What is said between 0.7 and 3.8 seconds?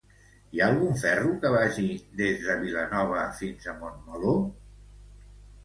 algun ferro que vagi des de Vilanova fins a